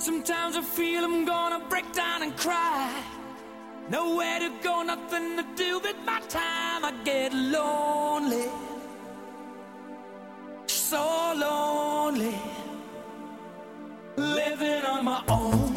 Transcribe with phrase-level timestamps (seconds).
[0.00, 2.90] Sometimes I feel I'm gonna break down and cry.
[3.90, 6.86] Nowhere to go, nothing to do but my time.
[6.86, 8.48] I get lonely,
[10.66, 12.34] so lonely,
[14.16, 15.69] living on my own.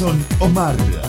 [0.00, 1.07] Nelson Omar.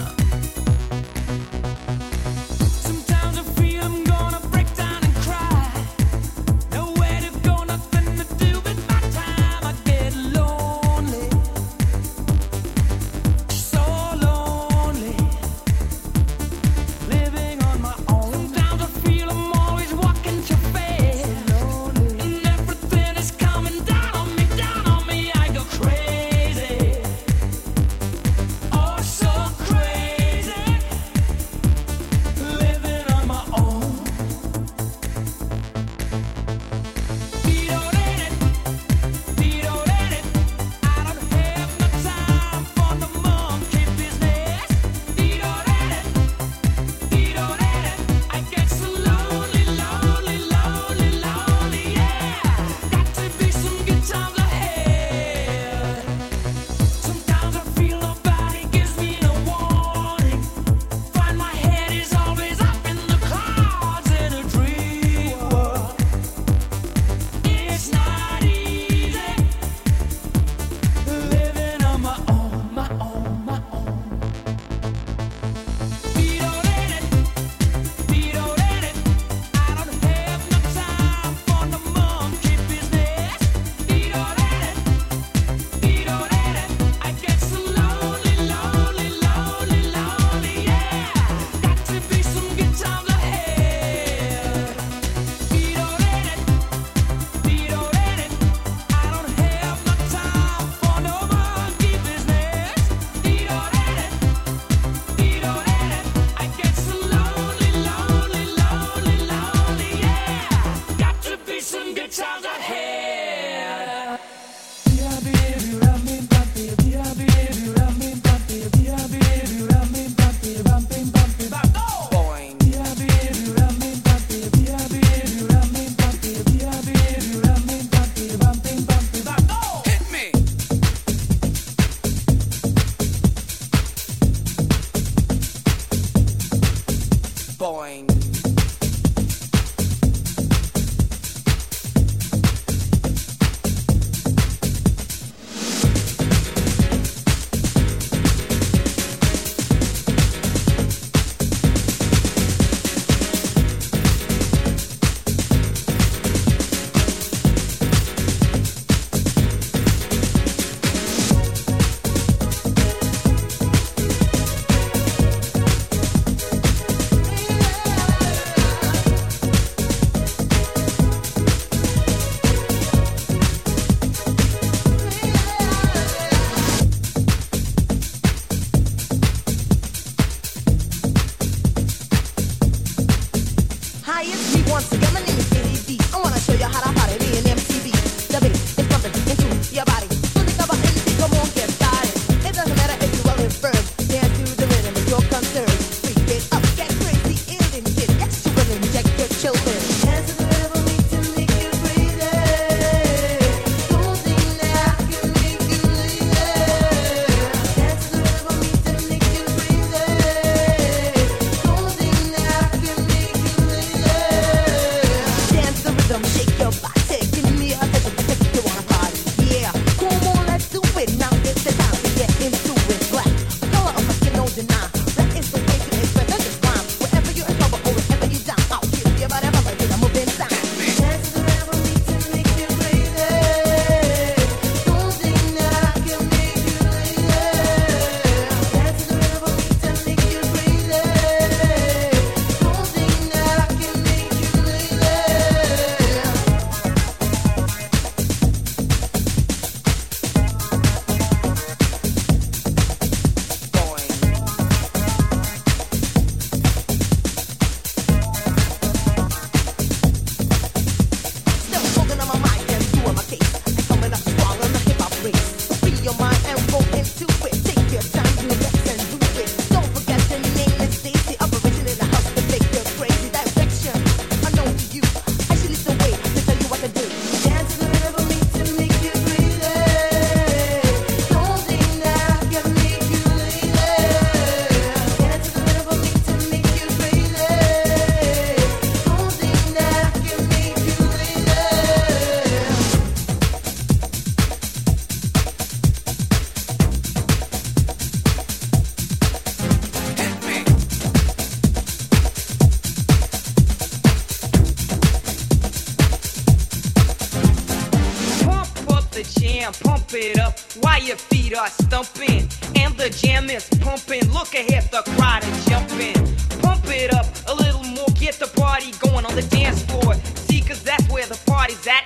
[137.60, 138.19] boing.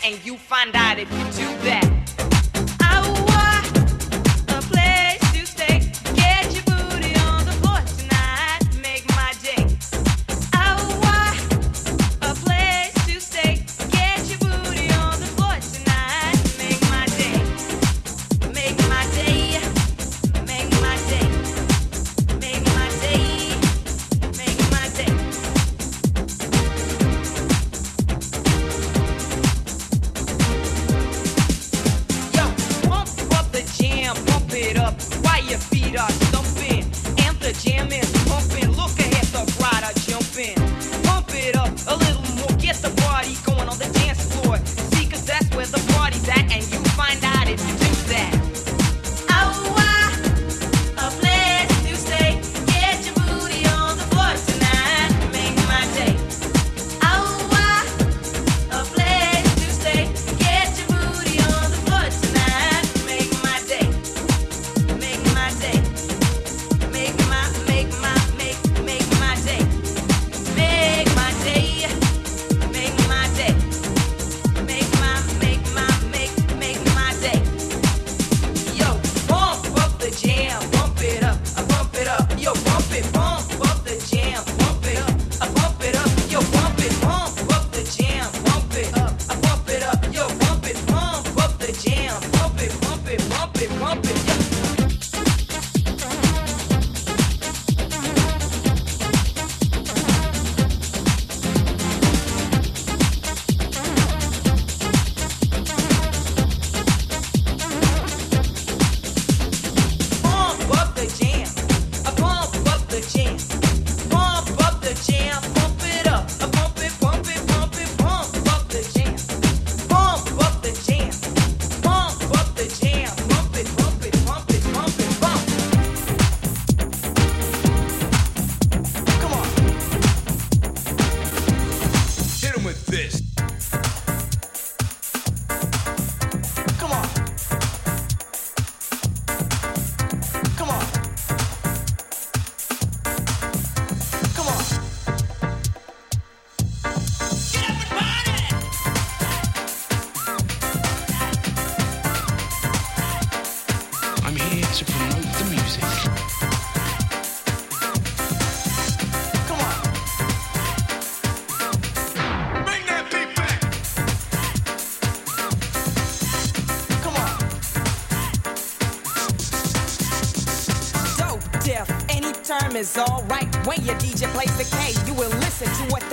[0.04, 1.23] and you find out if you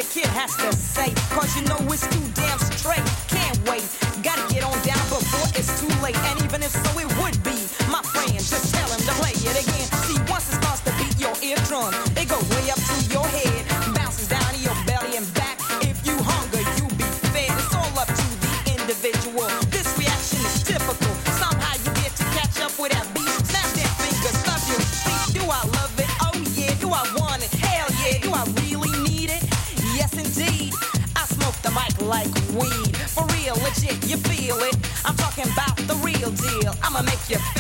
[0.01, 1.13] the kid has to say.
[1.35, 3.05] Cause you know it's too damn straight.
[3.29, 3.85] Can't wait.
[4.23, 6.17] Gotta get on down before it's too late.
[6.17, 7.00] And even if so,
[34.51, 34.77] feel it.
[35.05, 36.75] I'm talking about the real deal.
[36.83, 37.60] I'ma make you feel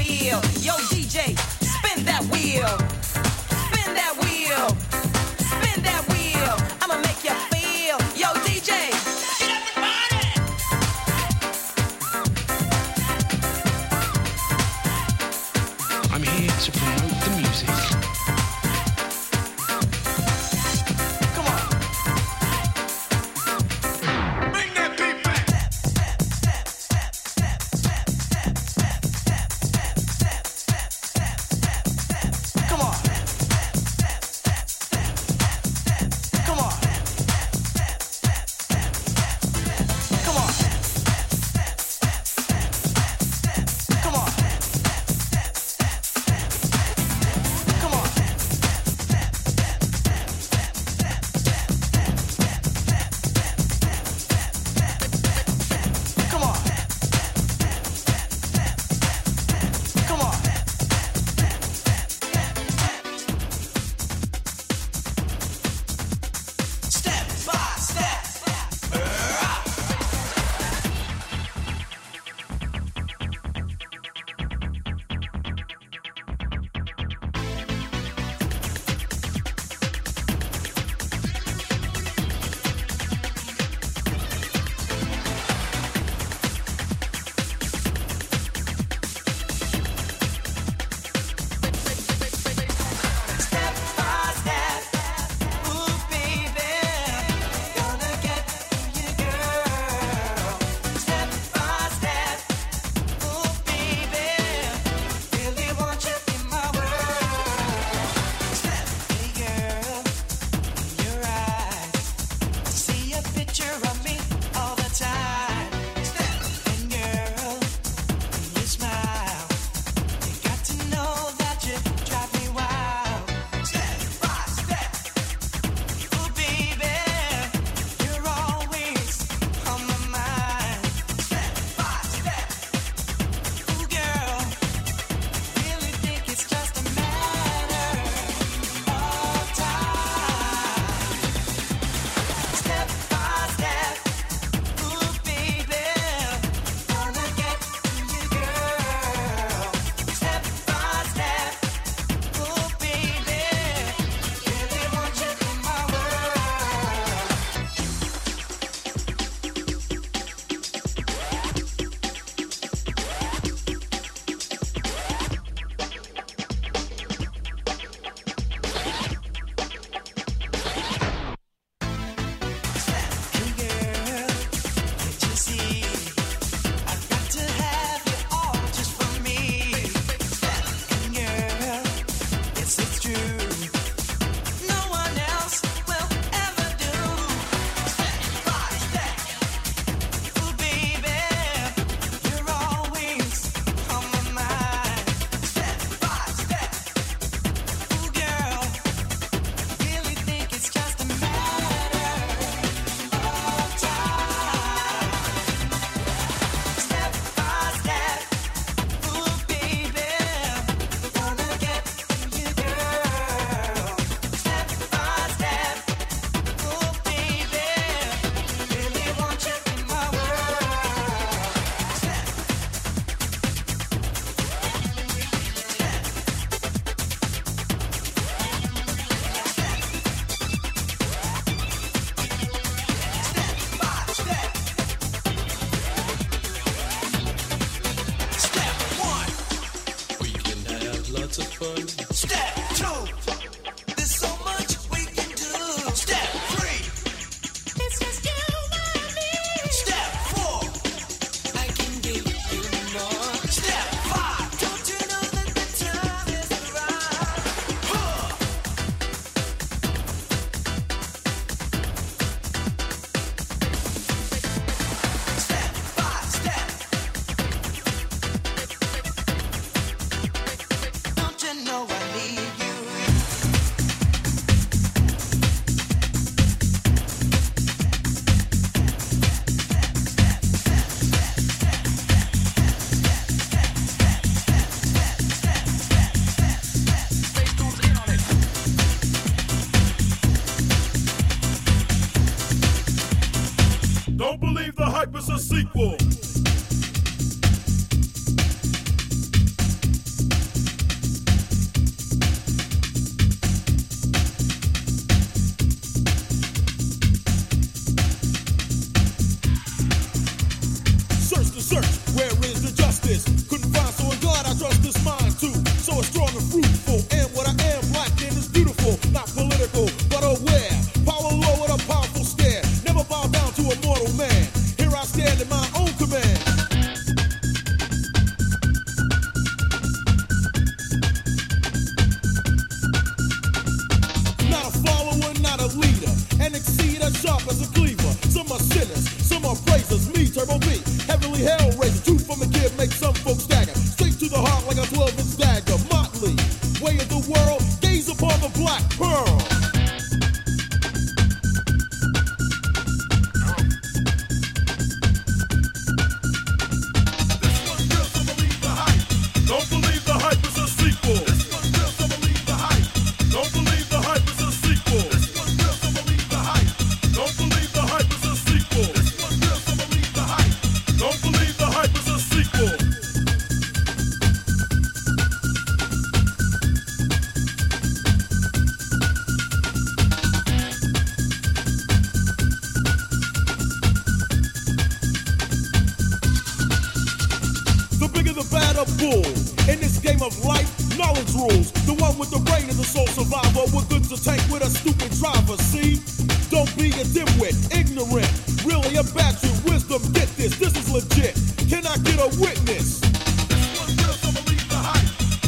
[388.00, 389.28] The bigger the badder bull.
[389.68, 391.68] In this game of life, knowledge rules.
[391.84, 393.60] The one with the brain is the sole survivor.
[393.76, 396.00] What good to take with a stupid driver, see?
[396.48, 398.32] Don't be a dimwit, ignorant.
[398.64, 401.36] Really a your wisdom, get this, this is legit.
[401.68, 403.04] Can I get a witness?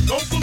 [0.05, 0.42] Don't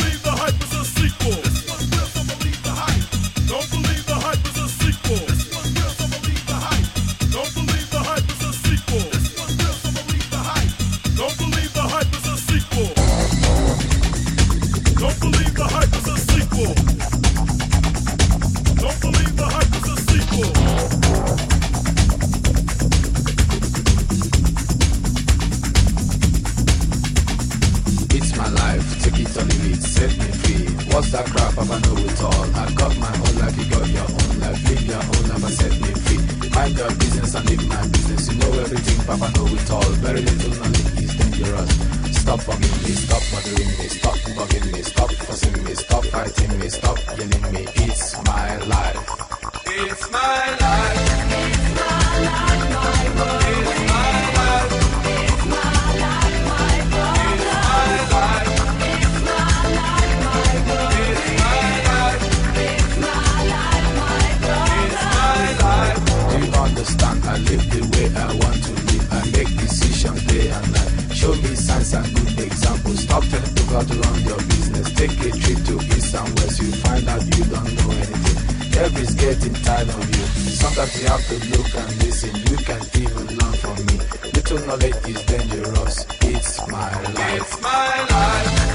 [73.70, 74.92] Got to run your business.
[74.94, 78.80] Take a trip to east and west, you find out you don't know anything.
[78.80, 80.26] Everybody's getting tired of you.
[80.58, 82.36] Sometimes you have to look and listen.
[82.50, 84.00] You can even learn from me.
[84.34, 86.06] Little knowledge is dangerous.
[86.22, 87.42] It's my life.
[87.42, 88.69] It's my life.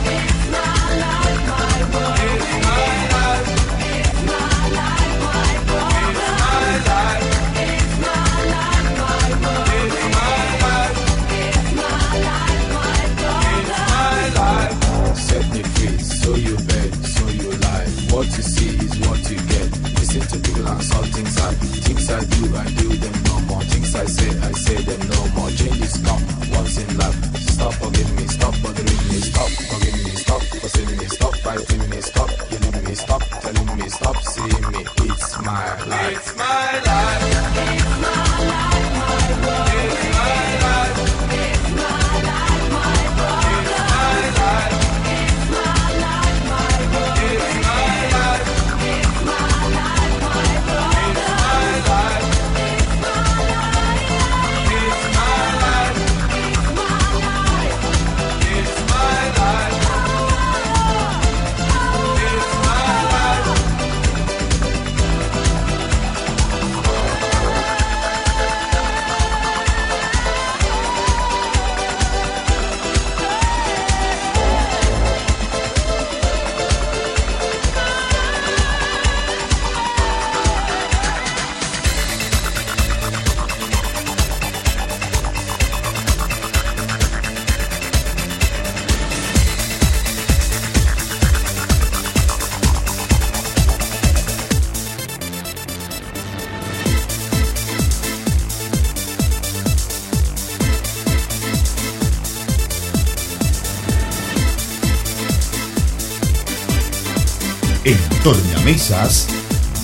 [108.64, 109.26] Tornamesas,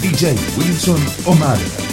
[0.00, 1.89] DJ Wilson Omar.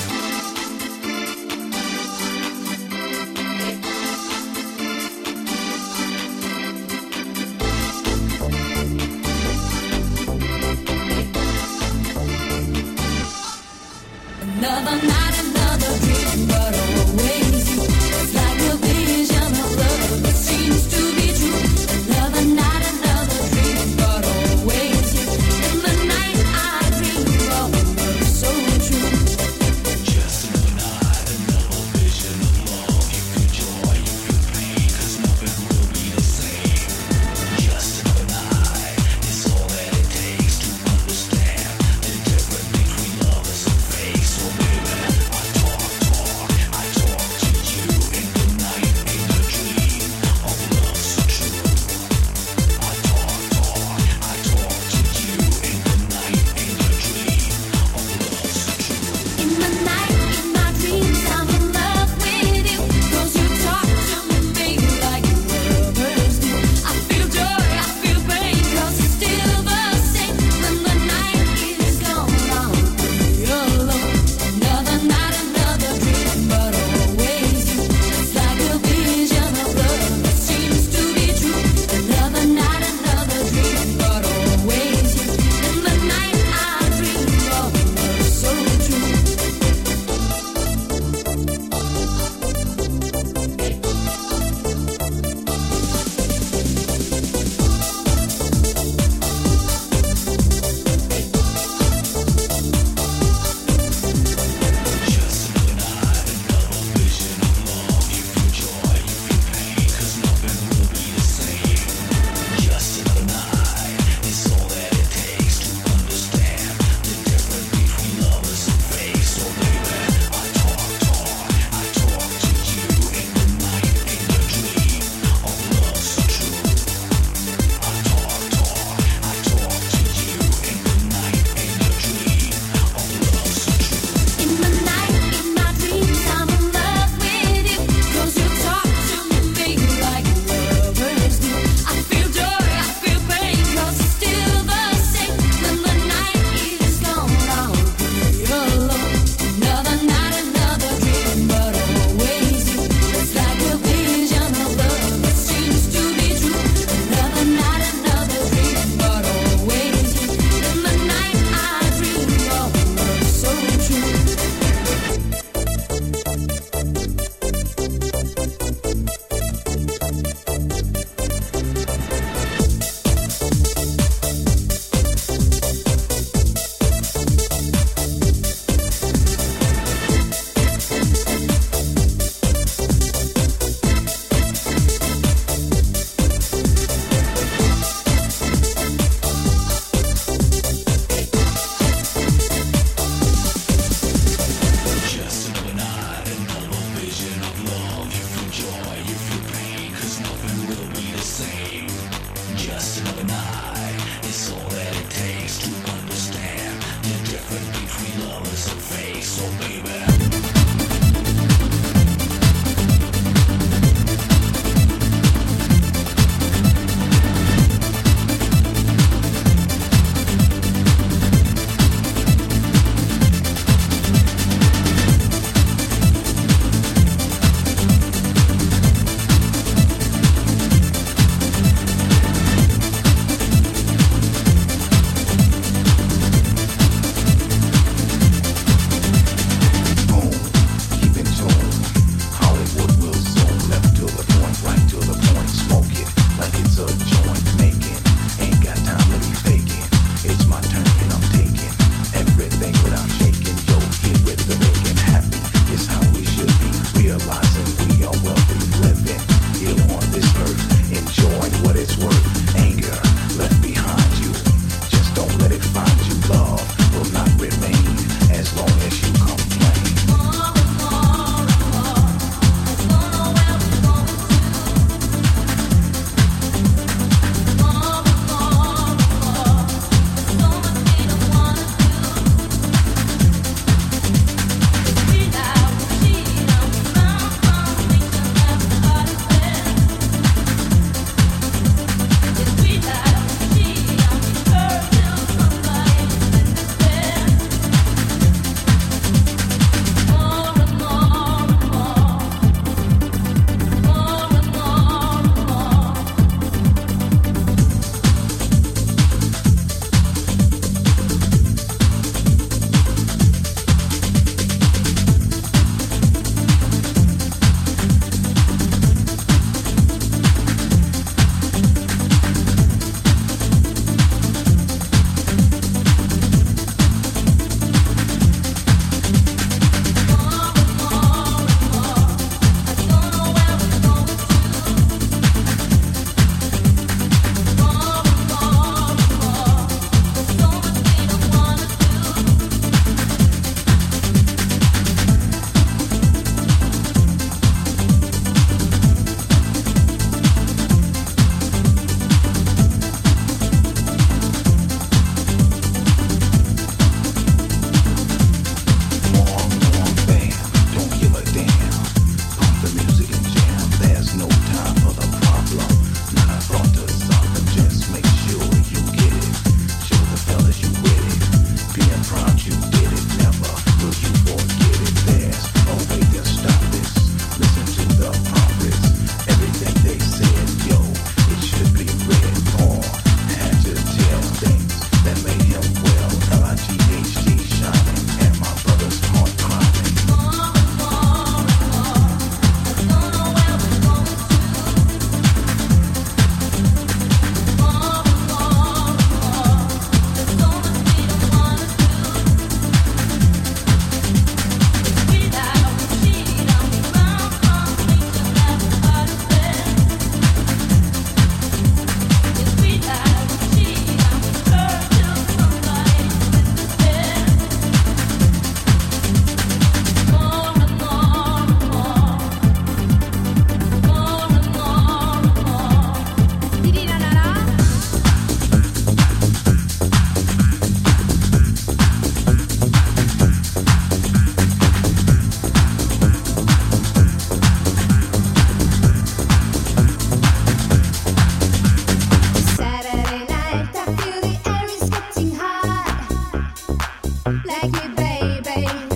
[448.58, 448.87] Hey.